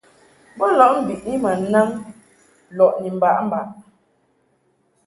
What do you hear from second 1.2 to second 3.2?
ma naŋ lɔʼ ni